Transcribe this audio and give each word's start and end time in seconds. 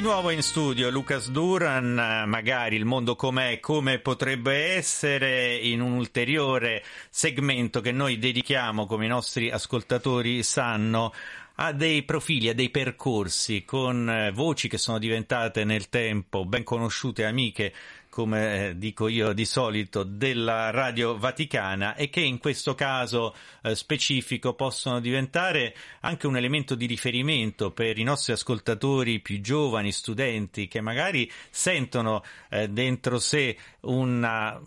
Di 0.00 0.06
nuovo 0.06 0.30
in 0.30 0.42
studio 0.42 0.88
Lucas 0.88 1.28
Duran, 1.28 2.24
magari 2.26 2.74
il 2.74 2.86
mondo 2.86 3.16
com'è, 3.16 3.60
come 3.60 3.98
potrebbe 3.98 4.74
essere, 4.74 5.54
in 5.54 5.82
un 5.82 5.92
ulteriore 5.92 6.82
segmento 7.10 7.82
che 7.82 7.92
noi 7.92 8.18
dedichiamo, 8.18 8.86
come 8.86 9.04
i 9.04 9.08
nostri 9.08 9.50
ascoltatori 9.50 10.42
sanno, 10.42 11.12
a 11.62 11.72
dei 11.72 12.04
profili, 12.04 12.48
a 12.48 12.54
dei 12.54 12.70
percorsi 12.70 13.66
con 13.66 14.08
eh, 14.08 14.30
voci 14.32 14.66
che 14.66 14.78
sono 14.78 14.98
diventate 14.98 15.64
nel 15.64 15.90
tempo 15.90 16.46
ben 16.46 16.64
conosciute 16.64 17.26
amiche 17.26 17.74
come 18.08 18.68
eh, 18.68 18.78
dico 18.78 19.08
io 19.08 19.34
di 19.34 19.44
solito, 19.44 20.02
della 20.02 20.70
Radio 20.70 21.18
Vaticana 21.18 21.96
e 21.96 22.08
che 22.08 22.20
in 22.20 22.38
questo 22.38 22.74
caso 22.74 23.34
eh, 23.62 23.74
specifico 23.74 24.54
possono 24.54 25.00
diventare 25.00 25.76
anche 26.00 26.26
un 26.26 26.38
elemento 26.38 26.74
di 26.74 26.86
riferimento 26.86 27.72
per 27.72 27.98
i 27.98 28.04
nostri 28.04 28.32
ascoltatori 28.32 29.20
più 29.20 29.42
giovani, 29.42 29.92
studenti, 29.92 30.66
che 30.66 30.80
magari 30.80 31.30
sentono 31.50 32.24
dentro 32.68 33.18
sé 33.18 33.56
una, 33.80 34.60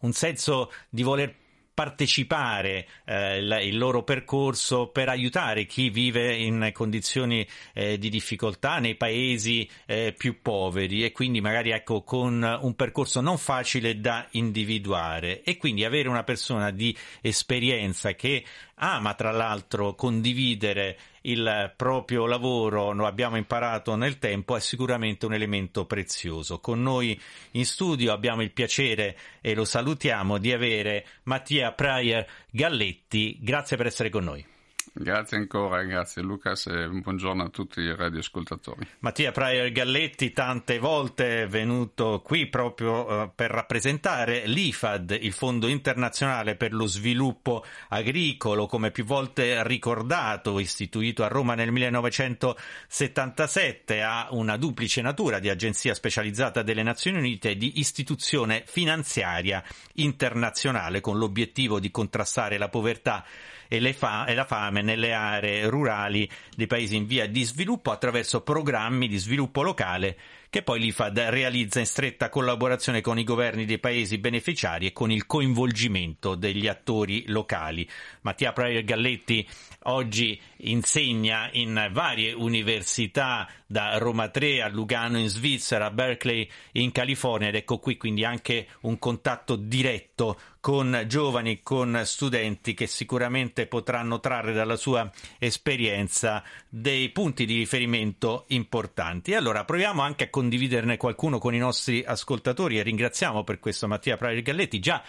un 0.00 0.12
senso 0.12 0.70
di 0.90 1.02
voler 1.02 1.34
partecipare 1.80 2.86
eh, 3.06 3.38
il 3.38 3.78
loro 3.78 4.02
percorso 4.02 4.88
per 4.88 5.08
aiutare 5.08 5.64
chi 5.64 5.88
vive 5.88 6.36
in 6.36 6.72
condizioni 6.74 7.46
eh, 7.72 7.96
di 7.96 8.10
difficoltà 8.10 8.78
nei 8.80 8.96
paesi 8.96 9.66
eh, 9.86 10.14
più 10.14 10.42
poveri. 10.42 11.06
E 11.06 11.12
quindi 11.12 11.40
magari 11.40 11.70
ecco 11.70 12.02
con 12.02 12.58
un 12.60 12.74
percorso 12.74 13.22
non 13.22 13.38
facile 13.38 13.98
da 13.98 14.26
individuare. 14.32 15.42
E 15.42 15.56
quindi 15.56 15.82
avere 15.86 16.10
una 16.10 16.22
persona 16.22 16.70
di 16.70 16.94
esperienza 17.22 18.12
che 18.12 18.44
ama 18.74 19.14
tra 19.14 19.30
l'altro 19.30 19.94
condividere 19.94 20.98
il 21.22 21.72
proprio 21.76 22.26
lavoro, 22.26 22.92
lo 22.92 23.06
abbiamo 23.06 23.36
imparato 23.36 23.94
nel 23.94 24.18
tempo, 24.18 24.56
è 24.56 24.60
sicuramente 24.60 25.26
un 25.26 25.34
elemento 25.34 25.84
prezioso. 25.84 26.60
Con 26.60 26.82
noi 26.82 27.20
in 27.52 27.66
studio 27.66 28.12
abbiamo 28.12 28.42
il 28.42 28.52
piacere 28.52 29.16
e 29.40 29.54
lo 29.54 29.64
salutiamo 29.64 30.38
di 30.38 30.52
avere 30.52 31.06
Mattia 31.24 31.72
Prayer 31.72 32.26
Galletti. 32.50 33.38
Grazie 33.40 33.76
per 33.76 33.86
essere 33.86 34.10
con 34.10 34.24
noi. 34.24 34.49
Grazie 34.92 35.36
ancora, 35.36 35.84
grazie 35.84 36.20
Lucas 36.20 36.66
e 36.66 36.88
buongiorno 36.88 37.44
a 37.44 37.48
tutti 37.48 37.80
i 37.80 37.94
radioascoltatori. 37.94 38.88
Mattia 38.98 39.30
Prayer 39.30 39.70
Galletti 39.70 40.32
tante 40.32 40.80
volte 40.80 41.42
è 41.42 41.46
venuto 41.46 42.20
qui 42.24 42.48
proprio 42.48 43.06
uh, 43.06 43.30
per 43.32 43.52
rappresentare 43.52 44.42
l'IFAD, 44.46 45.16
il 45.20 45.32
Fondo 45.32 45.68
Internazionale 45.68 46.56
per 46.56 46.72
lo 46.72 46.86
Sviluppo 46.86 47.64
Agricolo, 47.88 48.66
come 48.66 48.90
più 48.90 49.04
volte 49.04 49.64
ricordato, 49.66 50.58
istituito 50.58 51.22
a 51.22 51.28
Roma 51.28 51.54
nel 51.54 51.70
1977, 51.70 54.02
ha 54.02 54.26
una 54.32 54.56
duplice 54.56 55.02
natura 55.02 55.38
di 55.38 55.48
agenzia 55.48 55.94
specializzata 55.94 56.62
delle 56.62 56.82
Nazioni 56.82 57.18
Unite 57.18 57.50
e 57.50 57.56
di 57.56 57.78
istituzione 57.78 58.64
finanziaria 58.66 59.62
internazionale 59.94 61.00
con 61.00 61.16
l'obiettivo 61.16 61.78
di 61.78 61.92
contrastare 61.92 62.58
la 62.58 62.68
povertà 62.68 63.24
e, 63.72 63.92
fa- 63.92 64.24
e 64.24 64.34
la 64.34 64.44
fame 64.44 64.82
nelle 64.82 65.12
aree 65.12 65.68
rurali 65.68 66.28
dei 66.56 66.66
paesi 66.66 66.96
in 66.96 67.06
via 67.06 67.28
di 67.28 67.44
sviluppo 67.44 67.92
attraverso 67.92 68.40
programmi 68.42 69.06
di 69.06 69.16
sviluppo 69.16 69.62
locale 69.62 70.16
che 70.50 70.62
poi 70.62 70.80
l'IFAD 70.80 71.18
realizza 71.28 71.78
in 71.78 71.86
stretta 71.86 72.28
collaborazione 72.28 73.00
con 73.00 73.20
i 73.20 73.24
governi 73.24 73.64
dei 73.64 73.78
paesi 73.78 74.18
beneficiari 74.18 74.86
e 74.86 74.92
con 74.92 75.12
il 75.12 75.24
coinvolgimento 75.24 76.34
degli 76.34 76.66
attori 76.66 77.22
locali. 77.28 77.88
Mattia 78.22 78.52
Prayer 78.52 78.82
Galletti 78.82 79.46
oggi 79.84 80.40
insegna 80.62 81.48
in 81.52 81.88
varie 81.92 82.32
università 82.32 83.48
da 83.66 83.98
Roma 83.98 84.28
3 84.28 84.62
a 84.62 84.68
Lugano 84.68 85.18
in 85.18 85.28
Svizzera, 85.28 85.86
a 85.86 85.90
Berkeley 85.90 86.48
in 86.72 86.90
California 86.92 87.48
ed 87.48 87.54
ecco 87.54 87.78
qui 87.78 87.96
quindi 87.96 88.24
anche 88.24 88.66
un 88.80 88.98
contatto 88.98 89.56
diretto 89.56 90.38
con 90.60 91.04
giovani, 91.06 91.60
con 91.62 92.02
studenti 92.04 92.74
che 92.74 92.86
sicuramente 92.86 93.66
potranno 93.66 94.20
trarre 94.20 94.52
dalla 94.52 94.76
sua 94.76 95.10
esperienza 95.38 96.42
dei 96.68 97.08
punti 97.10 97.46
di 97.46 97.56
riferimento 97.56 98.44
importanti. 98.48 99.34
Allora 99.34 99.64
proviamo 99.64 100.02
anche 100.02 100.24
a 100.24 100.30
condividerne 100.30 100.98
qualcuno 100.98 101.38
con 101.38 101.54
i 101.54 101.58
nostri 101.58 102.04
ascoltatori 102.04 102.78
e 102.78 102.82
ringraziamo 102.82 103.42
per 103.42 103.58
questo 103.58 103.88
Mattia 103.88 104.18
Pravi 104.18 104.42
Galletti, 104.42 104.80
già 104.80 105.02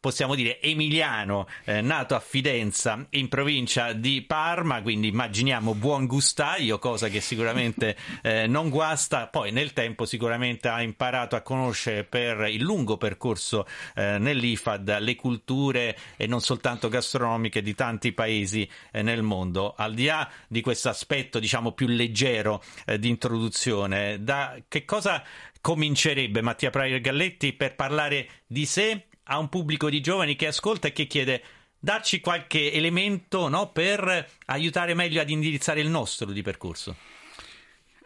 possiamo 0.00 0.34
dire 0.34 0.60
emiliano, 0.60 1.46
eh, 1.64 1.80
nato 1.80 2.14
a 2.14 2.20
Fidenza 2.20 3.06
in 3.10 3.28
provincia 3.28 3.92
di 3.92 4.22
Parma, 4.22 4.82
quindi 4.82 5.08
immaginiamo 5.08 5.74
buon 5.74 6.06
gustaio, 6.06 6.78
cosa 6.78 7.08
che 7.08 7.20
sicuramente 7.20 7.96
eh, 8.22 8.46
non 8.46 8.68
guasta, 8.68 9.26
poi 9.26 9.50
nel 9.50 9.72
tempo 9.72 10.04
sicuramente 10.04 10.68
ha 10.68 10.82
imparato 10.82 11.36
a 11.36 11.40
conoscere 11.40 12.04
per 12.04 12.48
il 12.48 12.62
lungo 12.62 12.96
percorso 12.96 13.66
eh, 13.94 14.18
nell'IFAD 14.18 14.98
le 15.00 15.16
culture 15.16 15.96
e 16.16 16.26
non 16.26 16.40
soltanto 16.40 16.88
gastronomiche 16.88 17.62
di 17.62 17.74
tanti 17.74 18.12
paesi 18.12 18.68
eh, 18.92 19.02
nel 19.02 19.22
mondo. 19.22 19.74
Al 19.76 19.94
di 19.94 20.04
là 20.06 20.28
di 20.46 20.60
questo 20.60 20.88
aspetto 20.88 21.38
diciamo 21.38 21.72
più 21.72 21.86
leggero 21.86 22.62
eh, 22.86 22.98
di 22.98 23.08
introduzione, 23.08 24.22
da 24.22 24.56
che 24.68 24.84
cosa 24.84 25.22
comincerebbe 25.60 26.40
Mattia 26.40 26.70
Praia 26.70 26.98
Galletti 26.98 27.52
per 27.52 27.74
parlare 27.74 28.28
di 28.46 28.64
sé 28.64 29.07
a 29.28 29.38
un 29.38 29.48
pubblico 29.48 29.88
di 29.88 30.00
giovani 30.00 30.36
che 30.36 30.48
ascolta 30.48 30.88
e 30.88 30.92
che 30.92 31.06
chiede 31.06 31.42
darci 31.78 32.20
qualche 32.20 32.72
elemento 32.72 33.48
no, 33.48 33.70
per 33.70 34.28
aiutare 34.46 34.94
meglio 34.94 35.20
ad 35.20 35.30
indirizzare 35.30 35.80
il 35.80 35.88
nostro 35.88 36.30
di 36.32 36.42
percorso? 36.42 36.96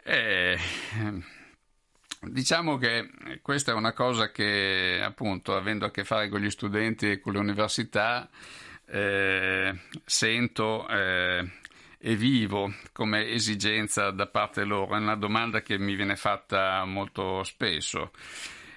Eh, 0.03 0.57
diciamo 2.21 2.77
che 2.77 3.09
questa 3.41 3.71
è 3.71 3.75
una 3.75 3.93
cosa 3.93 4.31
che 4.31 4.99
appunto 5.01 5.55
avendo 5.55 5.85
a 5.85 5.91
che 5.91 6.03
fare 6.03 6.29
con 6.29 6.41
gli 6.41 6.49
studenti 6.49 7.09
e 7.09 7.19
con 7.19 7.33
le 7.33 7.39
università 7.39 8.29
eh, 8.85 9.73
sento 10.03 10.87
eh, 10.89 11.49
e 11.97 12.15
vivo 12.17 12.73
come 12.91 13.29
esigenza 13.29 14.11
da 14.11 14.27
parte 14.27 14.65
loro, 14.65 14.95
è 14.95 14.99
una 14.99 15.15
domanda 15.15 15.61
che 15.61 15.77
mi 15.79 15.95
viene 15.95 16.17
fatta 16.17 16.83
molto 16.83 17.43
spesso. 17.43 18.11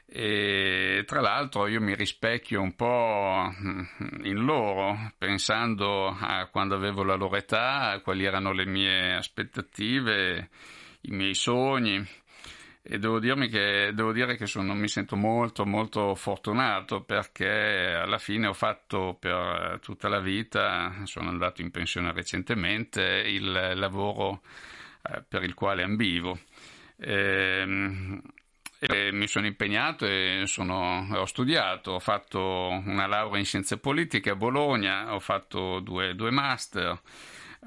E 0.09 1.03
tra 1.05 1.21
l'altro 1.21 1.67
io 1.67 1.81
mi 1.81 1.95
rispecchio 1.97 2.61
un 2.63 2.77
po' 2.77 3.53
in 4.23 4.45
loro, 4.45 5.13
pensando 5.19 6.07
a 6.07 6.47
quando 6.47 6.77
avevo 6.77 7.03
la 7.03 7.17
loro 7.17 7.37
età, 7.37 8.01
quali 8.05 8.25
erano 8.25 8.53
le 8.53 8.67
mie 8.67 9.15
aspettative, 9.15 10.49
i 11.03 11.11
miei 11.11 11.35
sogni. 11.35 12.07
E 12.89 12.99
devo, 13.01 13.19
che, 13.19 13.91
devo 13.95 14.13
dire 14.13 14.37
che 14.37 14.47
sono, 14.47 14.73
mi 14.75 14.87
sento 14.87 15.17
molto 15.17 15.67
molto 15.67 16.15
fortunato 16.15 17.03
perché 17.03 17.95
alla 18.01 18.19
fine 18.19 18.47
ho 18.47 18.53
fatto 18.53 19.17
per 19.19 19.81
tutta 19.83 20.09
la 20.09 20.21
vita, 20.21 20.95
sono 21.03 21.29
andato 21.29 21.63
in 21.63 21.73
pensione 21.73 22.13
recentemente, 22.13 23.03
il 23.03 23.73
lavoro 23.75 24.43
eh, 25.03 25.21
per 25.29 25.43
il 25.43 25.55
quale 25.55 25.83
ambivo. 25.83 26.39
E, 26.97 28.21
e 28.79 29.11
mi 29.13 29.27
sono 29.27 29.47
impegnato 29.47 30.07
e 30.07 30.43
sono, 30.47 31.07
ho 31.11 31.25
studiato, 31.25 31.93
ho 31.93 31.99
fatto 31.99 32.41
una 32.41 33.07
laurea 33.07 33.39
in 33.39 33.45
scienze 33.45 33.79
politiche 33.79 34.31
a 34.31 34.37
Bologna, 34.37 35.15
ho 35.15 35.21
fatto 35.21 35.81
due, 35.81 36.15
due 36.15 36.31
master, 36.31 37.01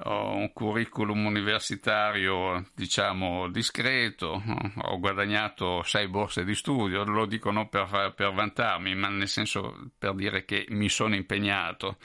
ho 0.03 0.35
un 0.35 0.53
curriculum 0.53 1.25
universitario 1.25 2.65
diciamo 2.73 3.49
discreto, 3.49 4.41
ho 4.75 4.99
guadagnato 4.99 5.81
sei 5.83 6.07
borse 6.07 6.43
di 6.43 6.55
studio, 6.55 7.03
lo 7.03 7.25
dico 7.25 7.51
non 7.51 7.69
per, 7.69 8.13
per 8.15 8.31
vantarmi, 8.31 8.95
ma 8.95 9.09
nel 9.09 9.27
senso 9.27 9.91
per 9.97 10.13
dire 10.13 10.45
che 10.45 10.65
mi 10.69 10.89
sono 10.89 11.15
impegnato, 11.15 11.97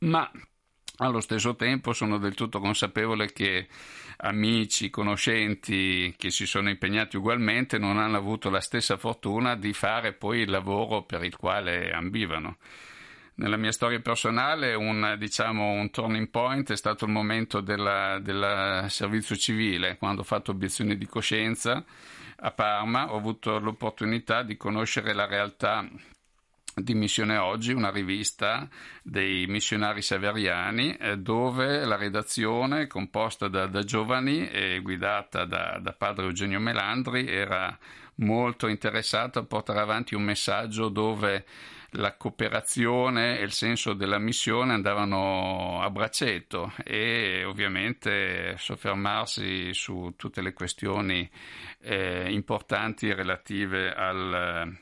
ma 0.00 0.30
allo 0.98 1.20
stesso 1.20 1.54
tempo 1.54 1.92
sono 1.92 2.18
del 2.18 2.34
tutto 2.34 2.58
consapevole 2.58 3.32
che 3.32 3.68
amici, 4.18 4.90
conoscenti 4.90 6.14
che 6.16 6.30
si 6.30 6.46
sono 6.46 6.68
impegnati 6.68 7.16
ugualmente 7.16 7.78
non 7.78 7.98
hanno 7.98 8.16
avuto 8.16 8.50
la 8.50 8.60
stessa 8.60 8.96
fortuna 8.96 9.54
di 9.54 9.72
fare 9.72 10.12
poi 10.12 10.40
il 10.40 10.50
lavoro 10.50 11.02
per 11.02 11.22
il 11.22 11.36
quale 11.36 11.92
ambivano. 11.92 12.56
Nella 13.34 13.56
mia 13.56 13.70
storia 13.70 14.00
personale 14.00 14.74
un, 14.74 15.14
diciamo, 15.16 15.70
un 15.70 15.90
turning 15.90 16.28
point 16.28 16.72
è 16.72 16.76
stato 16.76 17.04
il 17.04 17.12
momento 17.12 17.60
del 17.60 18.86
servizio 18.88 19.36
civile, 19.36 19.96
quando 19.96 20.22
ho 20.22 20.24
fatto 20.24 20.50
obiezione 20.50 20.96
di 20.96 21.06
coscienza 21.06 21.84
a 22.40 22.50
Parma, 22.50 23.12
ho 23.12 23.16
avuto 23.16 23.60
l'opportunità 23.60 24.42
di 24.42 24.56
conoscere 24.56 25.12
la 25.12 25.26
realtà 25.26 25.88
di 26.80 26.94
Missione 26.94 27.36
Oggi, 27.36 27.72
una 27.72 27.90
rivista 27.90 28.68
dei 29.02 29.46
missionari 29.46 30.02
severiani, 30.02 30.96
eh, 30.96 31.18
dove 31.18 31.84
la 31.84 31.96
redazione, 31.96 32.86
composta 32.86 33.48
da, 33.48 33.66
da 33.66 33.82
giovani 33.82 34.48
e 34.48 34.80
guidata 34.80 35.44
da, 35.44 35.78
da, 35.80 35.92
padre 35.92 36.26
Eugenio 36.26 36.60
Melandri, 36.60 37.28
era 37.28 37.76
molto 38.16 38.66
interessata 38.66 39.40
a 39.40 39.44
portare 39.44 39.80
avanti 39.80 40.14
un 40.14 40.22
messaggio 40.22 40.88
dove 40.88 41.44
la 41.92 42.14
cooperazione 42.16 43.38
e 43.38 43.44
il 43.44 43.52
senso 43.52 43.94
della 43.94 44.18
missione 44.18 44.74
andavano 44.74 45.80
a 45.80 45.88
braccetto 45.88 46.72
e 46.84 47.44
ovviamente 47.44 48.56
soffermarsi 48.58 49.72
su 49.72 50.12
tutte 50.16 50.42
le 50.42 50.52
questioni 50.52 51.28
eh, 51.80 52.30
importanti 52.30 53.12
relative 53.14 53.94
al 53.94 54.76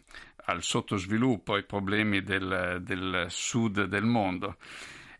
al 0.47 0.63
sottosviluppo, 0.63 1.55
ai 1.55 1.65
problemi 1.65 2.23
del, 2.23 2.81
del 2.83 3.27
sud 3.29 3.85
del 3.85 4.05
mondo. 4.05 4.57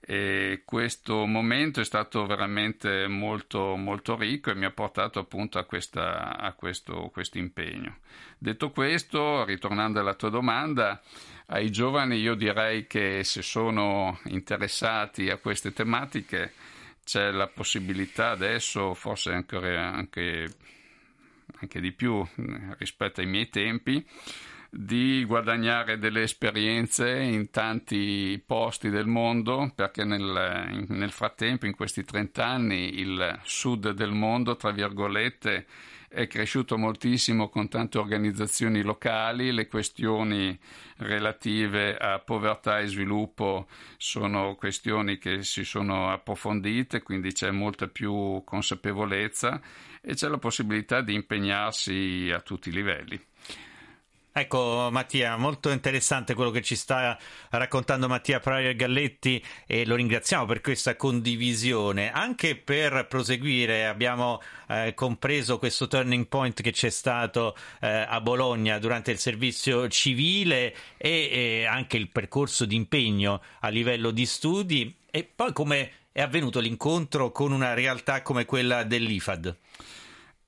E 0.09 0.63
questo 0.65 1.27
momento 1.27 1.81
è 1.81 1.85
stato 1.85 2.27
veramente 2.27 3.09
molto, 3.09 3.75
molto 3.75 4.17
ricco 4.17 4.51
e 4.51 4.55
mi 4.55 4.65
ha 4.65 4.71
portato 4.71 5.19
appunto 5.19 5.59
a, 5.59 5.65
questa, 5.65 6.37
a 6.39 6.53
questo, 6.53 7.11
questo 7.13 7.39
impegno. 7.39 7.99
Detto 8.39 8.71
questo, 8.71 9.45
ritornando 9.45 9.99
alla 9.99 10.15
tua 10.15 10.31
domanda, 10.31 11.03
ai 11.47 11.73
giovani 11.73 12.19
io 12.19 12.35
direi 12.35 12.87
che 12.87 13.25
se 13.25 13.43
sono 13.43 14.21
interessati 14.27 15.29
a 15.29 15.39
queste 15.39 15.73
tematiche 15.73 16.53
c'è 17.03 17.33
la 17.33 17.49
possibilità 17.49 18.31
adesso, 18.31 18.95
forse 18.95 19.33
anche, 19.33 19.57
anche, 19.77 20.55
anche 21.61 21.81
di 21.81 21.91
più 21.91 22.25
rispetto 22.79 23.21
ai 23.21 23.27
miei 23.27 23.49
tempi, 23.49 24.05
di 24.71 25.25
guadagnare 25.25 25.99
delle 25.99 26.23
esperienze 26.23 27.11
in 27.19 27.51
tanti 27.51 28.43
posti 28.45 28.91
del 28.91 29.07
mondo, 29.07 29.73
perché 29.75 30.05
nel, 30.05 30.85
nel 30.89 31.11
frattempo, 31.11 31.67
in 31.67 31.75
questi 31.75 32.05
30 32.05 32.45
anni, 32.45 32.99
il 32.99 33.41
sud 33.45 33.91
del 33.91 34.13
mondo, 34.13 34.57
tra 34.57 34.71
virgolette, 34.71 35.67
è 36.09 36.27
cresciuto 36.29 36.79
moltissimo 36.79 37.49
con 37.49 37.69
tante 37.69 37.99
organizzazioni 37.99 38.83
locali, 38.83 39.53
le 39.53 39.67
questioni 39.67 40.59
relative 40.99 41.97
a 41.97 42.19
povertà 42.21 42.79
e 42.79 42.87
sviluppo 42.87 43.67
sono 43.97 44.55
questioni 44.55 45.19
che 45.19 45.43
si 45.43 45.65
sono 45.65 46.11
approfondite, 46.11 47.03
quindi 47.03 47.33
c'è 47.33 47.51
molta 47.51 47.89
più 47.89 48.43
consapevolezza 48.45 49.61
e 50.01 50.15
c'è 50.15 50.29
la 50.29 50.39
possibilità 50.39 51.01
di 51.01 51.15
impegnarsi 51.15 52.31
a 52.33 52.41
tutti 52.41 52.69
i 52.69 52.73
livelli. 52.73 53.21
Ecco 54.39 54.91
Mattia, 54.93 55.35
molto 55.39 55.71
interessante 55.71 56.35
quello 56.35 56.51
che 56.51 56.61
ci 56.61 56.77
sta 56.77 57.19
raccontando 57.49 58.07
Mattia 58.07 58.39
Praia 58.39 58.75
Galletti 58.75 59.43
e 59.67 59.87
lo 59.87 59.95
ringraziamo 59.95 60.45
per 60.45 60.61
questa 60.61 60.95
condivisione. 60.95 62.13
Anche 62.13 62.55
per 62.55 63.07
proseguire 63.09 63.87
abbiamo 63.87 64.43
eh, 64.69 64.93
compreso 64.95 65.57
questo 65.57 65.89
turning 65.89 66.27
point 66.27 66.61
che 66.61 66.71
c'è 66.71 66.91
stato 66.91 67.57
eh, 67.81 67.89
a 67.89 68.21
Bologna 68.21 68.79
durante 68.79 69.11
il 69.11 69.19
servizio 69.19 69.89
civile 69.89 70.75
e, 70.99 71.31
e 71.33 71.65
anche 71.65 71.97
il 71.97 72.11
percorso 72.11 72.67
di 72.67 72.75
impegno 72.75 73.41
a 73.61 73.69
livello 73.69 74.11
di 74.11 74.27
studi 74.27 74.95
e 75.11 75.25
poi 75.25 75.55
come 75.55 75.91
è 76.13 76.21
avvenuto 76.21 76.61
l'incontro 76.61 77.33
con 77.33 77.53
una 77.53 77.73
realtà 77.73 78.21
come 78.21 78.45
quella 78.45 78.83
dell'IFAD. 78.83 79.57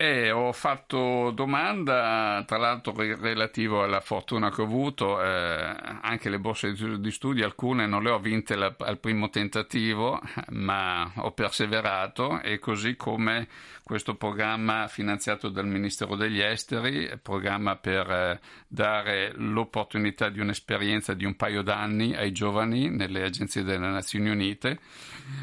Eh, 0.00 0.30
ho 0.30 0.52
fatto 0.52 1.32
domanda, 1.32 2.44
tra 2.46 2.56
l'altro 2.56 2.94
relativo 2.96 3.82
alla 3.82 3.98
fortuna 3.98 4.48
che 4.48 4.60
ho 4.60 4.64
avuto, 4.64 5.20
eh, 5.20 5.26
anche 5.26 6.28
le 6.30 6.38
borse 6.38 6.72
di 7.00 7.10
studio, 7.10 7.44
alcune 7.44 7.88
non 7.88 8.04
le 8.04 8.10
ho 8.10 8.20
vinte 8.20 8.54
la, 8.54 8.72
al 8.78 9.00
primo 9.00 9.28
tentativo, 9.28 10.20
ma 10.50 11.10
ho 11.16 11.32
perseverato 11.32 12.40
e 12.42 12.60
così 12.60 12.94
come 12.94 13.48
questo 13.82 14.14
programma 14.14 14.86
finanziato 14.86 15.48
dal 15.48 15.66
Ministero 15.66 16.14
degli 16.14 16.40
Esteri, 16.40 17.10
programma 17.20 17.74
per 17.74 18.08
eh, 18.08 18.40
dare 18.68 19.32
l'opportunità 19.34 20.28
di 20.28 20.40
un'esperienza 20.40 21.14
di 21.14 21.24
un 21.24 21.34
paio 21.34 21.62
d'anni 21.62 22.14
ai 22.14 22.30
giovani 22.30 22.90
nelle 22.90 23.24
agenzie 23.24 23.64
delle 23.64 23.88
Nazioni 23.88 24.28
Unite, 24.28 24.78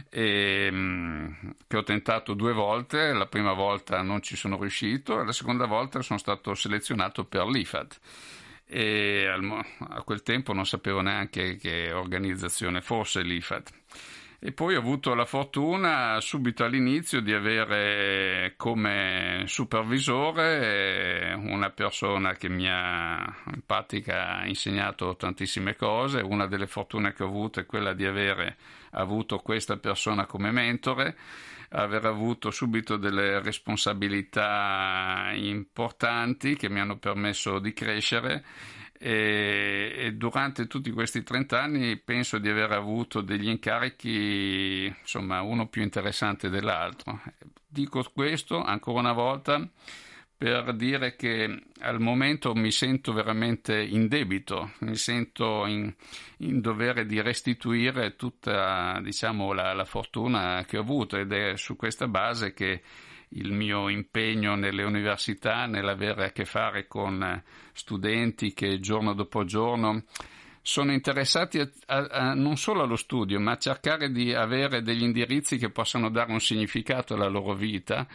e, 0.10 0.70
mm, 0.72 1.28
che 1.68 1.76
ho 1.76 1.84
tentato 1.84 2.36
due 2.36 2.54
volte, 2.54 3.12
la 3.14 3.26
prima 3.26 3.54
volta 3.54 4.02
non 4.04 4.22
ci 4.22 4.36
sono 4.36 4.45
riuscito 4.60 5.20
e 5.20 5.26
la 5.26 5.32
seconda 5.32 5.66
volta 5.66 6.02
sono 6.02 6.20
stato 6.20 6.54
selezionato 6.54 7.26
per 7.26 7.46
l'IFAD 7.48 7.98
e 8.68 9.28
a 9.28 10.02
quel 10.02 10.24
tempo 10.24 10.54
non 10.54 10.66
sapevo 10.66 11.02
neanche 11.02 11.56
che 11.58 11.92
organizzazione 11.92 12.82
fosse 12.82 13.22
l'IFAD. 13.22 13.68
E 14.40 14.52
poi 14.52 14.76
ho 14.76 14.80
avuto 14.80 15.16
la 15.16 15.26
fortuna 15.26 16.20
subito 16.20 16.64
all'inizio 16.64 17.20
di 17.20 17.34
avere 17.34 18.54
come 18.58 19.44
supervisore 19.48 21.34
una 21.36 21.72
persona 21.72 22.34
che 22.34 22.48
mi 22.48 22.70
ha 22.70 23.36
in 23.54 23.62
pratica 23.66 24.44
insegnato 24.46 25.16
tantissime 25.16 25.76
cose. 25.76 26.20
Una 26.20 26.46
delle 26.46 26.68
fortune 26.68 27.14
che 27.14 27.24
ho 27.24 27.28
avuto 27.28 27.60
è 27.60 27.66
quella 27.66 27.94
di 27.94 28.06
avere 28.06 28.58
avuto 28.92 29.40
questa 29.40 29.78
persona 29.78 30.28
come 30.28 30.52
mentore 30.52 31.16
aver 31.76 32.06
avuto 32.06 32.52
subito 32.52 32.98
delle 32.98 33.42
responsabilità 33.42 35.32
importanti 35.34 36.56
che 36.56 36.70
mi 36.70 36.80
hanno 36.80 36.98
permesso 36.98 37.60
di 37.60 37.74
crescere 37.74 38.44
e, 38.98 39.94
e, 39.98 40.14
durante 40.14 40.68
tutti 40.68 40.90
questi 40.92 41.22
30 41.22 41.62
anni 41.62 41.98
penso 41.98 42.38
di 42.38 42.50
aver 42.50 42.72
avuto 42.72 43.22
degli 43.22 43.50
incarichi, 43.50 44.86
insomma, 45.00 45.42
uno 45.42 45.68
più 45.68 45.82
interessante 45.82 46.50
dell'altro. 46.50 47.22
Dico 47.68 48.04
questo 48.14 48.64
ancora 48.64 49.00
una 49.00 49.12
volta 49.12 49.70
per 50.38 50.76
dire 50.76 51.16
che 51.16 51.64
al 51.80 52.00
momento 52.02 52.54
mi 52.54 52.72
sento 52.72 53.14
veramente 53.14 53.82
in 53.82 54.08
debito, 54.08 54.72
mi 54.80 54.96
sento 54.96 55.66
in, 55.66 55.94
in 56.40 56.60
dovere 56.60 57.06
di 57.06 57.22
restituire 57.22 58.16
tutta 58.16 59.00
diciamo, 59.02 59.54
la, 59.54 59.74
la 59.74 59.86
fortuna 59.86 60.66
che 60.68 60.78
ho 60.78 60.82
avuto 60.82 61.18
ed 61.18 61.32
è 61.32 61.56
su 61.56 61.76
questa 61.76 62.08
base 62.08 62.54
che 62.54 62.82
il 63.30 63.52
mio 63.52 63.90
impegno 63.90 64.56
nelle 64.56 64.84
università, 64.84 65.66
nell'avere 65.66 66.26
a 66.26 66.32
che 66.32 66.46
fare 66.46 66.86
con 66.88 67.42
studenti 67.74 68.54
che 68.54 68.80
giorno 68.80 69.14
dopo 69.14 69.46
giorno 69.46 70.04
sono 70.62 70.92
interessati 70.92 71.60
a, 71.60 71.70
a, 71.86 72.06
a, 72.06 72.34
non 72.34 72.58
solo 72.58 72.84
allo 72.84 72.96
studio, 72.96 73.40
ma 73.40 73.52
a 73.52 73.58
cercare 73.58 74.12
di 74.12 74.34
avere 74.34 74.82
degli 74.82 75.04
indirizzi 75.04 75.58
che 75.58 75.70
possano 75.70 76.10
dare 76.10 76.32
un 76.32 76.40
significato 76.40 77.14
alla 77.14 77.28
loro 77.28 77.54
vita 77.54 78.08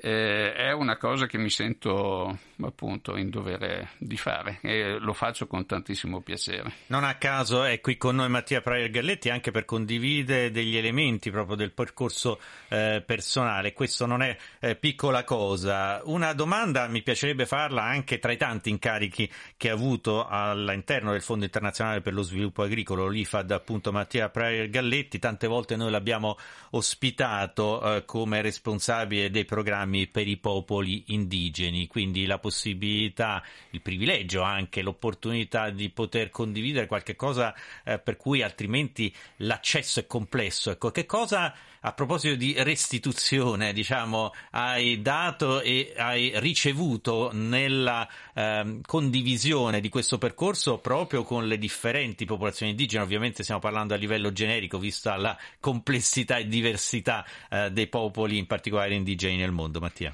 eh, 0.00 0.52
è 0.52 0.72
una 0.72 0.96
cosa 0.96 1.26
che 1.26 1.38
mi 1.38 1.50
sento 1.50 2.38
appunto 2.62 3.16
in 3.16 3.30
dovere 3.30 3.90
di 3.98 4.16
fare 4.16 4.58
e 4.62 4.98
lo 4.98 5.12
faccio 5.12 5.46
con 5.46 5.66
tantissimo 5.66 6.20
piacere. 6.20 6.72
Non 6.86 7.04
a 7.04 7.16
caso 7.16 7.64
è 7.64 7.80
qui 7.80 7.96
con 7.96 8.16
noi 8.16 8.28
Mattia 8.28 8.60
Praia 8.60 8.88
Galletti 8.88 9.30
anche 9.30 9.50
per 9.50 9.64
condividere 9.64 10.50
degli 10.50 10.76
elementi 10.76 11.30
proprio 11.30 11.56
del 11.56 11.72
percorso 11.72 12.40
eh, 12.68 13.02
personale. 13.04 13.72
Questo 13.72 14.06
non 14.06 14.22
è 14.22 14.36
eh, 14.60 14.76
piccola 14.76 15.24
cosa. 15.24 16.00
Una 16.04 16.32
domanda 16.32 16.86
mi 16.88 17.02
piacerebbe 17.02 17.46
farla 17.46 17.82
anche 17.82 18.18
tra 18.18 18.32
i 18.32 18.36
tanti 18.36 18.70
incarichi 18.70 19.30
che 19.56 19.70
ha 19.70 19.74
avuto 19.74 20.26
all'interno 20.26 21.12
del 21.12 21.22
Fondo 21.22 21.44
Internazionale 21.44 22.00
per 22.00 22.12
lo 22.12 22.22
Sviluppo 22.22 22.62
Agricolo, 22.62 23.08
l'IFAD, 23.08 23.50
appunto 23.50 23.92
Mattia 23.92 24.28
Praia 24.28 24.66
Galletti. 24.66 25.18
Tante 25.18 25.46
volte 25.46 25.76
noi 25.76 25.90
l'abbiamo 25.90 26.36
ospitato 26.70 27.96
eh, 27.96 28.04
come 28.04 28.40
responsabile 28.40 29.30
dei 29.30 29.44
programmi 29.44 29.85
per 30.10 30.26
i 30.28 30.36
popoli 30.36 31.04
indigeni, 31.08 31.86
quindi 31.86 32.26
la 32.26 32.38
possibilità, 32.38 33.42
il 33.70 33.80
privilegio 33.80 34.42
anche, 34.42 34.82
l'opportunità 34.82 35.70
di 35.70 35.88
poter 35.90 36.30
condividere 36.30 36.86
qualche 36.86 37.16
cosa 37.16 37.54
eh, 37.84 37.98
per 37.98 38.16
cui 38.16 38.42
altrimenti 38.42 39.14
l'accesso 39.38 40.00
è 40.00 40.06
complesso. 40.06 40.70
Ecco, 40.70 40.90
che 40.90 41.06
cosa 41.06 41.54
a 41.86 41.92
proposito 41.92 42.34
di 42.34 42.52
restituzione, 42.58 43.72
diciamo, 43.72 44.34
hai 44.50 45.00
dato 45.02 45.60
e 45.60 45.94
hai 45.96 46.32
ricevuto 46.40 47.30
nella 47.32 48.08
eh, 48.34 48.80
condivisione 48.84 49.80
di 49.80 49.88
questo 49.88 50.18
percorso 50.18 50.78
proprio 50.78 51.22
con 51.22 51.46
le 51.46 51.58
differenti 51.58 52.24
popolazioni 52.24 52.72
indigene? 52.72 53.04
Ovviamente 53.04 53.44
stiamo 53.44 53.60
parlando 53.60 53.94
a 53.94 53.98
livello 53.98 54.32
generico, 54.32 54.80
vista 54.80 55.14
la 55.16 55.38
complessità 55.60 56.38
e 56.38 56.48
diversità 56.48 57.24
eh, 57.48 57.70
dei 57.70 57.86
popoli, 57.86 58.36
in 58.36 58.46
particolare 58.46 58.94
indigeni 58.94 59.36
nel 59.36 59.52
mondo. 59.52 59.78
Mattia. 59.78 60.12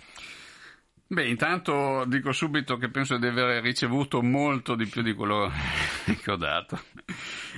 Beh, 1.12 1.28
intanto 1.28 2.07
dico 2.07 2.33
subito 2.33 2.78
che 2.78 2.88
penso 2.88 3.19
di 3.19 3.26
aver 3.26 3.62
ricevuto 3.62 4.23
molto 4.23 4.75
di 4.75 4.87
più 4.87 5.02
di 5.02 5.12
quello 5.12 5.52
che 6.23 6.31
ho 6.31 6.37
dato 6.37 6.81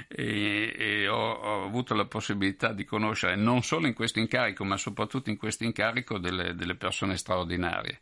e, 0.08 0.74
e 0.76 1.06
ho, 1.06 1.30
ho, 1.30 1.64
avuto 1.64 1.94
la 1.94 2.04
possibilità 2.04 2.72
di 2.72 2.84
conoscere 2.84 3.36
non 3.36 3.62
solo 3.62 3.86
in 3.86 3.94
questo 3.94 4.18
incarico, 4.18 4.64
ma 4.64 4.76
soprattutto 4.76 5.30
in 5.30 5.36
questo 5.36 5.62
incarico 5.62 6.18
delle, 6.18 6.56
delle 6.56 6.74
persone 6.74 7.16
straordinarie. 7.16 8.00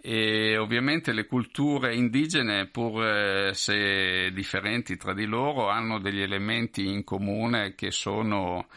e 0.00 0.56
ovviamente 0.56 1.12
le 1.12 1.26
culture 1.26 1.94
indigene, 1.94 2.68
pur 2.68 3.04
eh, 3.04 3.50
se 3.52 4.30
differenti 4.32 4.96
tra 4.96 5.12
di 5.12 5.26
loro, 5.26 5.68
hanno 5.68 5.98
degli 5.98 6.22
elementi 6.22 6.86
in 6.86 7.04
comune 7.04 7.74
che 7.74 7.90
sono 7.90 8.68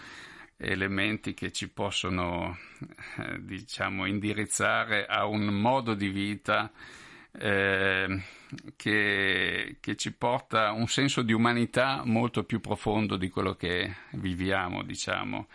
elementi 0.62 1.34
che 1.34 1.51
ci 1.51 1.70
possono 1.70 2.58
eh, 3.18 3.39
diciamo 3.39 4.06
indirizzare 4.06 5.08
a 5.08 5.25
un 5.25 5.46
modo 5.46 5.96
di 5.96 6.10
vita 6.10 6.72
eh, 7.32 8.22
che, 8.75 9.77
che, 9.80 9.96
ci 9.96 10.13
porta 10.13 10.72
un 10.72 10.88
senso 10.88 11.22
di 11.24 11.34
umanità 11.34 12.03
molto 12.06 12.44
più 12.44 12.60
profondo 12.60 13.18
di 13.18 13.30
quello 13.30 13.56
che 13.56 13.96
viviamo, 14.12 14.84
diciamo 14.84 15.48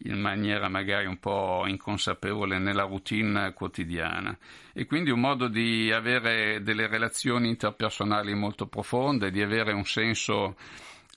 in 0.00 0.20
maniera 0.20 0.68
magari 0.68 1.06
un 1.06 1.18
po' 1.18 1.64
inconsapevole 1.66 2.58
nella 2.58 2.82
routine 2.82 3.52
quotidiana. 3.54 4.36
E 4.72 4.84
quindi 4.84 5.10
un 5.10 5.20
modo 5.20 5.48
di 5.48 5.90
avere 5.90 6.62
delle 6.62 6.86
relazioni 6.86 7.48
interpersonali 7.48 8.34
molto 8.34 8.66
profonde, 8.66 9.30
di 9.30 9.40
avere 9.40 9.72
un 9.72 9.86
senso 9.86 10.56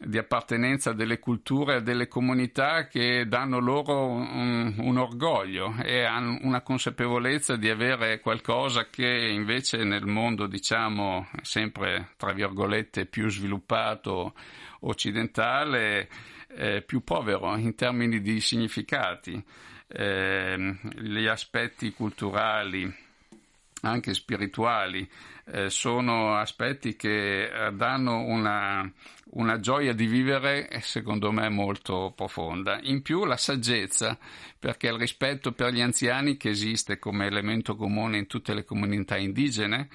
di 0.01 0.17
appartenenza 0.17 0.93
delle 0.93 1.19
culture 1.19 1.77
e 1.77 1.81
delle 1.81 2.07
comunità 2.07 2.87
che 2.87 3.27
danno 3.27 3.59
loro 3.59 4.05
un, 4.05 4.73
un, 4.77 4.97
orgoglio 4.97 5.75
e 5.83 6.03
hanno 6.05 6.39
una 6.43 6.61
consapevolezza 6.61 7.57
di 7.57 7.69
avere 7.69 8.21
qualcosa 8.21 8.87
che 8.89 9.05
invece 9.05 9.83
nel 9.83 10.05
mondo 10.05 10.47
diciamo 10.47 11.27
sempre 11.41 12.13
tra 12.15 12.31
virgolette 12.31 13.07
più 13.07 13.27
sviluppato 13.29 14.33
occidentale 14.81 16.07
eh, 16.55 16.81
più 16.81 17.03
povero 17.03 17.57
in 17.57 17.75
termini 17.75 18.21
di 18.21 18.39
significati. 18.39 19.43
Eh, 19.91 20.77
gli 20.93 21.25
aspetti 21.25 21.91
culturali, 21.91 22.89
anche 23.81 24.13
spirituali, 24.13 25.09
eh, 25.51 25.69
sono 25.69 26.35
aspetti 26.35 26.95
che 26.95 27.43
eh, 27.43 27.71
danno 27.73 28.19
una, 28.19 28.91
una 29.31 29.59
gioia 29.59 29.93
di 29.93 30.05
vivere 30.05 30.69
secondo 30.81 31.31
me 31.31 31.49
molto 31.49 32.13
profonda. 32.15 32.79
In 32.83 33.01
più 33.01 33.25
la 33.25 33.37
saggezza, 33.37 34.17
perché 34.59 34.87
il 34.87 34.97
rispetto 34.97 35.51
per 35.51 35.73
gli 35.73 35.81
anziani 35.81 36.37
che 36.37 36.49
esiste 36.49 36.99
come 36.99 37.25
elemento 37.25 37.75
comune 37.75 38.17
in 38.17 38.27
tutte 38.27 38.53
le 38.53 38.63
comunità 38.63 39.17
indigene 39.17 39.87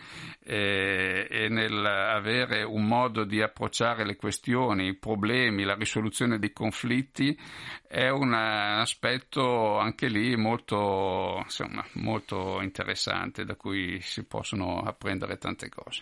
eh, 0.42 1.26
e 1.30 1.49
nel 1.49 1.84
avere 1.84 2.62
un 2.62 2.87
modo 2.87 3.25
di 3.25 3.42
approcciare 3.42 4.04
le 4.04 4.16
questioni, 4.16 4.88
i 4.88 4.94
problemi, 4.94 5.64
la 5.64 5.75
risoluzione 5.75 6.38
dei 6.38 6.52
conflitti 6.52 7.38
è 7.87 8.08
un 8.08 8.34
aspetto 8.34 9.78
anche 9.78 10.08
lì 10.08 10.34
molto, 10.37 11.40
insomma, 11.44 11.84
molto 11.92 12.61
interessante 12.61 13.44
da 13.44 13.54
cui 13.54 14.00
si 14.00 14.25
possono 14.25 14.80
apprendere 14.80 15.38
tante 15.44 15.68
cose. 15.68 16.00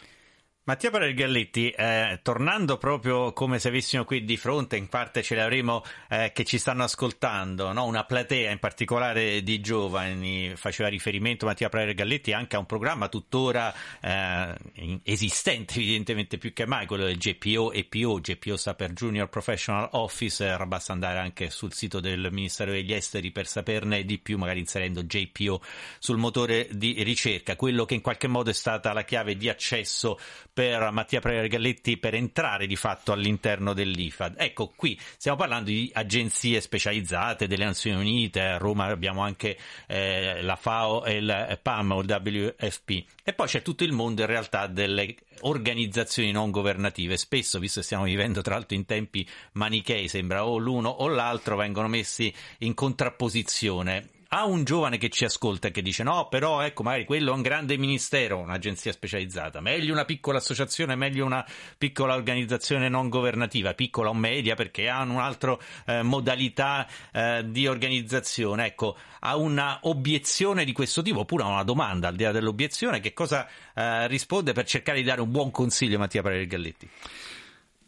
Mattia 0.65 0.93
Parelli 0.93 1.15
Galletti, 1.15 1.71
eh, 1.71 2.21
tornando 2.23 2.79
proprio 2.79 3.33
come 3.33 3.59
se 3.59 3.67
avessimo 3.67 4.05
qui 4.05 4.23
di 4.23 4.37
fronte, 4.37 4.77
in 4.77 4.89
parte 4.89 5.21
ce 5.21 5.35
l'avremo 5.35 5.83
eh, 6.09 6.31
che 6.33 6.45
ci 6.45 6.57
stanno 6.57 6.85
ascoltando, 6.85 7.73
no? 7.73 7.85
una 7.85 8.05
platea 8.05 8.53
in 8.53 8.61
particolare 8.61 9.43
di 9.43 9.61
giovani, 9.61 10.53
faceva 10.55 10.89
riferimento 10.89 11.47
Mattia 11.47 11.69
Parelli 11.69 11.95
Galletti 11.95 12.33
anche 12.33 12.55
a 12.55 12.61
un 12.61 12.67
programma 12.67 13.09
tuttora 13.09 13.75
eh, 14.01 15.01
esistente 15.03 15.75
evidentemente 15.83 16.39
più 16.39 16.53
che 16.53 16.65
mai, 16.65 16.87
quello 16.87 17.07
del 17.07 17.19
GPO 17.19 17.73
EPO, 17.73 18.21
GPO 18.21 18.57
sta 18.57 18.77
per 18.77 18.93
Junior 18.93 19.29
Professional 19.29 19.89
Officer, 19.95 20.65
basta 20.67 20.93
andare 20.93 21.19
anche 21.19 21.51
sul 21.51 21.73
sito 21.73 21.99
del 21.99 22.29
Ministero 22.31 22.71
degli 22.71 22.93
Esteri 22.93 23.33
per 23.33 23.49
saperne 23.49 24.05
di 24.05 24.21
più, 24.21 24.39
magari 24.39 24.61
inserendo 24.61 25.03
JPO 25.03 25.61
sul 25.99 26.19
motore 26.19 26.69
di 26.71 27.03
ricerca, 27.03 27.57
quello 27.57 27.85
che 27.85 27.95
in 27.95 28.01
qualche 28.01 28.29
modo 28.29 28.51
è 28.51 28.55
stata 28.55 28.93
la 28.93 29.03
chiave 29.03 29.37
di 29.37 29.49
accesso 29.49 30.21
per 30.53 30.91
Mattia 30.91 31.21
Galletti 31.21 31.97
per 31.97 32.15
entrare 32.15 32.67
di 32.67 32.77
fatto 32.77 33.13
all'interno 33.13 33.73
dell'IFAD. 33.73 34.35
Ecco, 34.39 34.73
qui 34.77 34.99
stiamo 35.17 35.39
parlando 35.39 35.71
di 35.71 35.91
agenzie 35.95 36.61
specializzate 36.61 37.47
delle 37.47 37.65
Nazioni 37.65 37.99
Unite, 37.99 38.41
a 38.41 38.59
Roma 38.59 38.87
abbiamo 38.87 39.23
anche 39.23 39.57
eh, 39.87 40.43
la 40.43 40.57
FAO 40.57 41.05
e 41.05 41.17
il 41.17 41.59
PAM 41.63 41.93
o 41.93 42.05
WFP 42.07 43.05
e 43.25 43.33
poi 43.33 43.47
c'è 43.47 43.63
tutto 43.63 43.85
il 43.85 43.93
mondo 43.93 44.21
in 44.21 44.27
realtà 44.27 44.67
delle 44.67 45.17
organizzazioni 45.41 46.33
non 46.33 46.51
governative. 46.51 47.17
Spesso, 47.17 47.59
visto 47.59 47.81
che 47.81 47.87
stiamo 47.87 48.05
vivendo 48.05 48.43
tra 48.43 48.55
l'altro 48.55 48.77
in 48.77 48.85
tempi 48.85 49.27
manichei, 49.53 50.09
sembra 50.09 50.47
o 50.47 50.59
l'uno 50.59 50.91
o 50.91 51.09
l'altro 51.09 51.57
vengono 51.57 51.89
messi 51.89 52.33
in 52.59 52.75
contrapposizione 52.75 54.21
a 54.35 54.47
un 54.47 54.65
giovane 54.65 54.97
che 54.97 55.11
ci 55.11 55.27
ascolta 55.27 55.69
e 55.69 55.71
che 55.71 55.83
dice 55.83 56.03
no, 56.03 56.27
però 56.29 56.63
ecco, 56.63 56.83
magari 56.83 57.05
quello 57.05 57.33
è 57.33 57.35
un 57.35 57.43
grande 57.43 57.77
ministero, 57.77 58.39
un'agenzia 58.39 58.91
specializzata, 58.91 59.61
meglio 59.61 59.93
una 59.93 60.07
piccola 60.07 60.39
associazione, 60.39 60.97
meglio 60.97 61.27
una 61.27 61.47
piccola 61.77 62.15
organizzazione 62.15 62.89
non 62.89 63.11
governativa, 63.11 63.75
piccola 63.75 64.09
o 64.09 64.15
media 64.15 64.55
perché 64.55 64.89
hanno 64.89 65.13
un'altra 65.13 65.55
eh, 65.85 66.03
modalità 66.03 66.89
eh, 67.13 67.45
di 67.47 67.67
organizzazione. 67.67 68.65
Ecco, 68.65 68.97
a 69.21 69.37
una 69.37 69.81
obiezione 69.83 70.65
di 70.65 70.73
questo 70.73 71.03
tipo, 71.03 71.21
oppure 71.21 71.43
a 71.43 71.49
una 71.49 71.63
domanda 71.63 72.09
al 72.09 72.17
di 72.17 72.25
là 72.25 72.33
dell'obiezione, 72.33 73.01
che 73.01 73.13
cosa 73.13 73.47
eh, 73.75 74.07
risponde 74.09 74.53
per 74.53 74.65
cercare 74.65 74.99
di 74.99 75.05
dare 75.05 75.21
un 75.21 75.31
buon 75.31 75.51
consiglio 75.51 75.99
Mattia 75.99 76.23
Pareri 76.23 76.47
Galletti? 76.47 76.89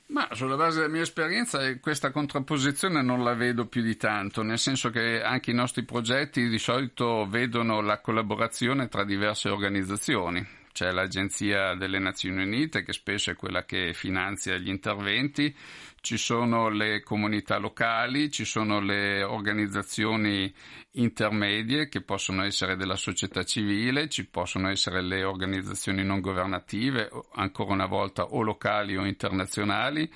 Ma 0.06 0.28
sulla 0.32 0.56
base 0.56 0.80
della 0.80 0.92
mia 0.92 1.02
esperienza 1.02 1.66
eh, 1.66 1.80
questa 1.80 2.10
contrapposizione 2.10 3.02
non 3.02 3.24
la 3.24 3.34
vedo 3.34 3.66
più 3.66 3.82
di 3.82 3.96
tanto, 3.96 4.42
nel 4.42 4.58
senso 4.58 4.90
che 4.90 5.22
anche 5.22 5.50
i 5.50 5.54
nostri 5.54 5.84
progetti 5.84 6.48
di 6.48 6.58
solito 6.58 7.26
vedono 7.26 7.80
la 7.80 8.00
collaborazione 8.00 8.88
tra 8.88 9.04
diverse 9.04 9.48
organizzazioni. 9.48 10.63
C'è 10.74 10.90
l'Agenzia 10.90 11.76
delle 11.76 12.00
Nazioni 12.00 12.42
Unite 12.42 12.82
che 12.82 12.92
spesso 12.92 13.30
è 13.30 13.36
quella 13.36 13.64
che 13.64 13.94
finanzia 13.94 14.56
gli 14.56 14.68
interventi, 14.68 15.54
ci 16.00 16.16
sono 16.16 16.68
le 16.68 17.00
comunità 17.04 17.58
locali, 17.58 18.28
ci 18.28 18.44
sono 18.44 18.80
le 18.80 19.22
organizzazioni 19.22 20.52
intermedie 20.94 21.88
che 21.88 22.00
possono 22.00 22.42
essere 22.42 22.74
della 22.74 22.96
società 22.96 23.44
civile, 23.44 24.08
ci 24.08 24.26
possono 24.26 24.68
essere 24.68 25.00
le 25.00 25.22
organizzazioni 25.22 26.02
non 26.02 26.18
governative, 26.18 27.08
ancora 27.34 27.72
una 27.72 27.86
volta 27.86 28.24
o 28.24 28.42
locali 28.42 28.96
o 28.96 29.06
internazionali 29.06 30.10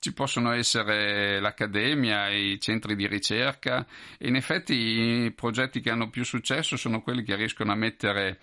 ci 0.00 0.12
possono 0.12 0.52
essere 0.52 1.40
l'accademia, 1.40 2.28
i 2.28 2.60
centri 2.60 2.94
di 2.94 3.06
ricerca 3.08 3.84
e 4.16 4.28
in 4.28 4.36
effetti 4.36 4.74
i 4.74 5.32
progetti 5.32 5.80
che 5.80 5.90
hanno 5.90 6.08
più 6.08 6.24
successo 6.24 6.76
sono 6.76 7.02
quelli 7.02 7.24
che 7.24 7.34
riescono 7.34 7.72
a 7.72 7.76
mettere 7.76 8.38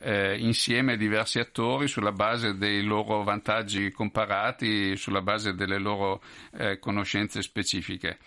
eh, 0.00 0.36
insieme 0.38 0.98
diversi 0.98 1.38
attori 1.38 1.88
sulla 1.88 2.12
base 2.12 2.56
dei 2.58 2.82
loro 2.82 3.22
vantaggi 3.22 3.90
comparati, 3.90 4.96
sulla 4.96 5.22
base 5.22 5.54
delle 5.54 5.78
loro 5.78 6.22
eh, 6.52 6.78
conoscenze 6.78 7.40
specifiche. 7.40 8.18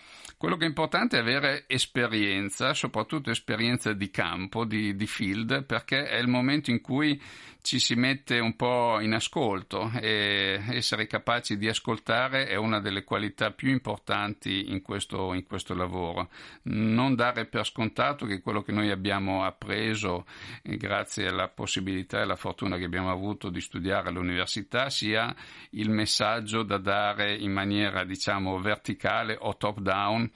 Quello 0.42 0.56
che 0.56 0.64
è 0.64 0.68
importante 0.68 1.16
è 1.16 1.20
avere 1.20 1.66
esperienza, 1.68 2.74
soprattutto 2.74 3.30
esperienza 3.30 3.92
di 3.92 4.10
campo, 4.10 4.64
di, 4.64 4.96
di 4.96 5.06
field, 5.06 5.62
perché 5.62 6.08
è 6.08 6.16
il 6.16 6.26
momento 6.26 6.72
in 6.72 6.80
cui 6.80 7.16
ci 7.62 7.78
si 7.78 7.94
mette 7.94 8.40
un 8.40 8.56
po' 8.56 8.98
in 9.00 9.14
ascolto 9.14 9.90
e 10.00 10.60
essere 10.70 11.06
capaci 11.06 11.56
di 11.56 11.68
ascoltare 11.68 12.48
è 12.48 12.56
una 12.56 12.80
delle 12.80 13.04
qualità 13.04 13.52
più 13.52 13.70
importanti 13.70 14.70
in 14.72 14.82
questo, 14.82 15.32
in 15.32 15.44
questo 15.44 15.72
lavoro. 15.74 16.28
Non 16.62 17.14
dare 17.14 17.46
per 17.46 17.64
scontato 17.64 18.26
che 18.26 18.40
quello 18.40 18.62
che 18.62 18.72
noi 18.72 18.90
abbiamo 18.90 19.44
appreso 19.44 20.26
grazie 20.62 21.28
alla 21.28 21.48
possibilità 21.48 22.18
e 22.18 22.22
alla 22.22 22.34
fortuna 22.34 22.78
che 22.78 22.84
abbiamo 22.84 23.12
avuto 23.12 23.48
di 23.48 23.60
studiare 23.60 24.08
all'università 24.08 24.90
sia 24.90 25.32
il 25.70 25.88
messaggio 25.88 26.64
da 26.64 26.78
dare 26.78 27.32
in 27.32 27.52
maniera 27.52 28.02
diciamo 28.04 28.58
verticale 28.58 29.36
o 29.38 29.56
top 29.56 29.78
down 29.78 30.30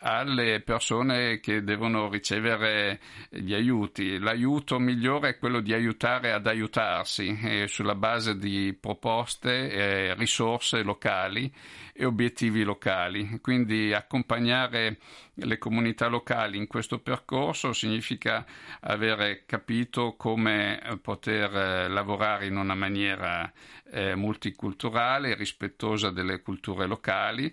alle 0.00 0.60
persone 0.60 1.40
che 1.40 1.62
devono 1.64 2.08
ricevere 2.08 3.00
gli 3.30 3.52
aiuti. 3.52 4.18
L'aiuto 4.18 4.78
migliore 4.78 5.30
è 5.30 5.38
quello 5.38 5.60
di 5.60 5.72
aiutare 5.72 6.32
ad 6.32 6.46
aiutarsi 6.46 7.36
eh, 7.42 7.66
sulla 7.66 7.96
base 7.96 8.36
di 8.36 8.76
proposte, 8.78 9.70
eh, 9.70 10.14
risorse 10.14 10.82
locali 10.82 11.52
e 11.92 12.04
obiettivi 12.04 12.62
locali. 12.62 13.40
Quindi 13.40 13.92
accompagnare 13.92 14.98
le 15.34 15.58
comunità 15.58 16.06
locali 16.06 16.56
in 16.56 16.68
questo 16.68 17.00
percorso 17.00 17.72
significa 17.72 18.46
avere 18.80 19.44
capito 19.46 20.14
come 20.16 20.80
poter 21.02 21.54
eh, 21.54 21.88
lavorare 21.88 22.46
in 22.46 22.56
una 22.56 22.74
maniera 22.74 23.52
eh, 23.90 24.14
multiculturale, 24.14 25.34
rispettosa 25.34 26.10
delle 26.10 26.40
culture 26.40 26.86
locali 26.86 27.52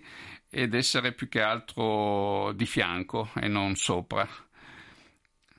ed 0.56 0.72
essere 0.72 1.12
più 1.12 1.28
che 1.28 1.42
altro 1.42 2.52
di 2.52 2.64
fianco 2.64 3.28
e 3.34 3.46
non 3.46 3.76
sopra. 3.76 4.26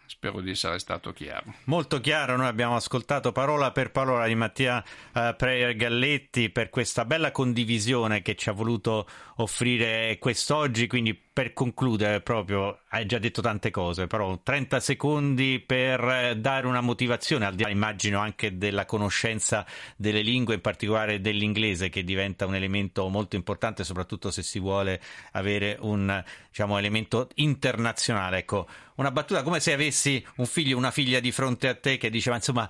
Spero 0.08 0.42
di 0.42 0.50
essere 0.50 0.80
stato 0.80 1.14
chiaro. 1.14 1.54
Molto 1.66 2.00
chiaro, 2.00 2.36
noi 2.36 2.48
abbiamo 2.48 2.76
ascoltato 2.76 3.32
parola 3.32 3.72
per 3.72 3.92
parola 3.92 4.26
di 4.26 4.34
Mattia 4.34 4.84
uh, 5.14 5.36
Preyer 5.36 5.76
Galletti 5.76 6.50
per 6.50 6.72
questa 6.72 7.06
bella 7.06 7.32
condivisione 7.32 8.24
che 8.24 8.34
ci 8.34 8.50
ha 8.50 8.54
voluto 8.54 9.08
offrire 9.36 10.18
quest'oggi, 10.18 10.88
quindi 10.88 11.27
per 11.38 11.54
concludere 11.54 12.22
proprio, 12.22 12.80
hai 12.88 13.06
già 13.06 13.20
detto 13.20 13.44
tante 13.44 13.70
cose, 13.70 14.08
però 14.08 14.40
30 14.42 14.80
secondi 14.80 15.64
per 15.64 16.36
dare 16.36 16.66
una 16.66 16.82
motivazione, 16.82 17.46
al 17.46 17.54
di 17.54 17.62
là 17.62 17.70
immagino 17.70 18.20
anche 18.20 18.58
della 18.58 18.88
conoscenza 18.88 19.64
delle 19.96 20.24
lingue, 20.24 20.56
in 20.56 20.62
particolare 20.62 21.22
dell'inglese, 21.22 21.90
che 21.90 22.04
diventa 22.04 22.48
un 22.48 22.56
elemento 22.56 23.08
molto 23.10 23.36
importante, 23.36 23.84
soprattutto 23.84 24.32
se 24.32 24.42
si 24.42 24.58
vuole 24.60 25.00
avere 25.34 25.78
un 25.82 26.24
diciamo, 26.50 26.80
elemento 26.80 27.30
internazionale. 27.36 28.40
Ecco, 28.40 28.68
una 28.96 29.12
battuta 29.12 29.44
come 29.44 29.60
se 29.60 29.74
avessi 29.74 30.26
un 30.38 30.48
figlio 30.48 30.74
o 30.74 30.80
una 30.80 30.90
figlia 30.90 31.20
di 31.20 31.32
fronte 31.32 31.68
a 31.68 31.76
te 31.76 31.98
che 31.98 32.10
diceva, 32.10 32.38
insomma, 32.38 32.68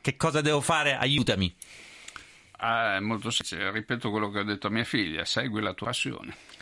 che 0.00 0.16
cosa 0.16 0.40
devo 0.40 0.62
fare? 0.62 0.96
Aiutami. 0.96 1.54
Ah, 2.60 2.98
molto 2.98 3.28
semplice, 3.30 3.70
ripeto 3.70 4.10
quello 4.10 4.30
che 4.30 4.38
ho 4.38 4.44
detto 4.44 4.68
a 4.68 4.70
mia 4.70 4.84
figlia, 4.84 5.26
segui 5.26 5.60
la 5.60 5.74
tua 5.74 5.88
passione. 5.88 6.55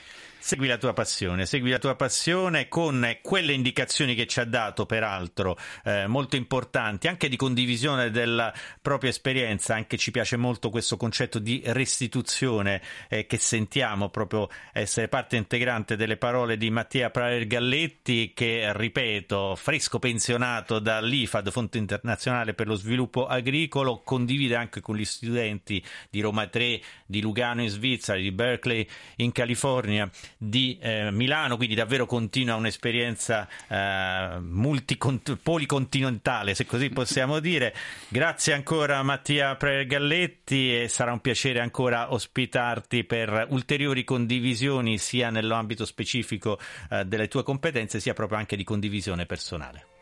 Segui 0.47 0.69
la 0.69 0.77
tua 0.77 0.93
passione, 0.93 1.47
segui 1.47 1.71
la 1.71 1.79
tua 1.79 1.95
passione 1.95 2.69
con 2.69 3.17
quelle 3.23 3.55
indicazioni 3.55 4.15
che 4.15 4.27
ci 4.27 4.41
ha 4.41 4.45
dato, 4.45 4.85
peraltro, 4.85 5.57
eh, 5.85 6.07
molto 6.07 6.37
importanti, 6.37 7.09
anche 7.09 7.31
di 7.31 7.37
condivisione 7.37 8.11
della 8.11 8.53
propria 8.83 9.09
esperienza. 9.09 9.75
Anche 9.75 9.97
ci 9.97 10.11
piace 10.11 10.37
molto 10.37 10.69
questo 10.69 10.99
concetto 10.99 11.39
di 11.39 11.63
restituzione 11.65 12.83
eh, 13.09 13.25
che 13.25 13.39
sentiamo 13.39 14.11
proprio 14.11 14.51
essere 14.75 15.09
parte 15.09 15.37
integrante 15.37 15.97
delle 15.97 16.19
parole 16.19 16.59
di 16.59 16.69
Mattia 16.69 17.09
Praer 17.09 17.47
Galletti, 17.47 18.33
che, 18.35 18.71
ripeto, 18.71 19.57
fresco 19.57 19.99
pensionato 19.99 20.79
dall'IFAD, 20.79 21.51
Fonte 21.51 21.79
Internazionale 21.79 22.53
per 22.53 22.67
lo 22.67 22.75
Sviluppo 22.75 23.27
Agricolo, 23.27 24.03
condivide 24.05 24.57
anche 24.57 24.83
con 24.83 24.95
gli 24.95 25.07
studenti 25.07 25.83
di 26.11 26.21
Roma 26.21 26.49
3, 26.49 26.83
di 27.07 27.23
Lugano 27.23 27.63
in 27.63 27.71
Svizzera, 27.71 28.19
di 28.19 28.31
Berkeley 28.31 28.87
in 29.17 29.33
California 29.33 30.07
di 30.49 30.79
eh, 30.81 31.11
Milano, 31.11 31.57
quindi 31.57 31.75
davvero 31.75 32.07
continua 32.07 32.57
un'esperienza 32.57 33.49
eh, 33.69 34.39
multicont- 34.41 35.37
policontinentale, 35.43 36.55
se 36.55 36.67
così 36.67 36.91
possiamo 36.91 37.41
dire. 37.41 37.75
Grazie 38.09 38.53
ancora 38.53 39.03
Mattia 39.03 39.57
Pregalletti 39.57 40.83
e 40.83 40.89
sarà 40.89 41.13
un 41.13 41.21
piacere 41.21 41.61
ancora 41.61 42.13
ospitarti 42.13 43.05
per 43.05 43.47
ulteriori 43.51 44.05
condivisioni 44.05 44.99
sia 44.99 45.31
nell'ambito 45.31 45.85
specifico 45.85 46.59
eh, 46.91 47.05
delle 47.05 47.29
tue 47.29 47.43
competenze 47.43 48.01
sia 48.01 48.15
proprio 48.15 48.39
anche 48.39 48.57
di 48.57 48.65
condivisione 48.65 49.27
personale 49.27 49.94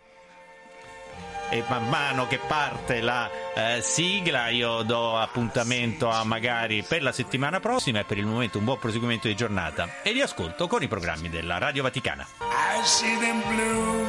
e 1.53 1.63
man 1.69 1.87
mano 1.89 2.27
che 2.27 2.39
parte 2.39 3.03
la 3.03 3.29
eh, 3.55 3.83
sigla 3.83 4.49
io 4.49 4.81
do 4.83 5.19
appuntamento 5.19 6.09
a 6.09 6.25
magari 6.25 6.83
per 6.83 7.03
la 7.03 7.13
settimana 7.13 7.61
prossima 7.61 7.99
e 8.01 8.05
per 8.05 8.17
il 8.17 8.25
momento 8.25 8.57
un 8.57 8.65
buon 8.65 8.79
proseguimento 8.79 9.29
di 9.29 9.37
giornata 9.37 10.01
e 10.03 10.15
vi 10.15 10.23
ascolto 10.23 10.67
con 10.67 10.83
i 10.83 10.89
programmi 10.89 11.29
della 11.29 11.59
Radio 11.59 11.83
Vaticana. 11.83 12.27
I 12.41 12.83
see 12.85 13.19
them 13.19 13.43
blue 13.55 14.07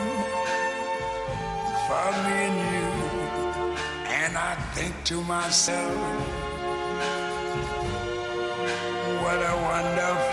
for 1.86 2.14
me 2.24 2.46
and 2.46 2.74
you 2.74 3.76
and 4.08 4.38
I 4.38 4.56
think 4.74 4.94
to 5.04 5.22
myself 5.24 5.98
what 9.22 9.42
a 9.44 9.56
wonderful 9.56 10.33